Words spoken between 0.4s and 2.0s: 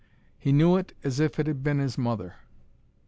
knew it as if it had been his